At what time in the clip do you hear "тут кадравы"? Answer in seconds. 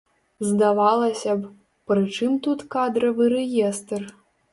2.47-3.29